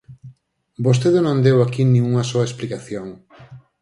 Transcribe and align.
Vostede 0.85 1.19
non 1.27 1.43
deu 1.45 1.57
aquí 1.61 1.81
nin 1.85 2.03
unha 2.11 2.27
soa 2.29 2.47
explicación. 2.49 3.07